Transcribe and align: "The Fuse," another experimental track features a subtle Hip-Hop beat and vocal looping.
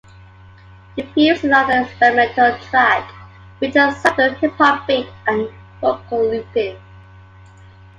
"The 0.95 1.03
Fuse," 1.13 1.43
another 1.43 1.81
experimental 1.81 2.57
track 2.57 3.07
features 3.59 3.75
a 3.75 3.91
subtle 3.99 4.33
Hip-Hop 4.33 4.87
beat 4.87 5.05
and 5.27 5.47
vocal 5.79 6.27
looping. 6.27 6.79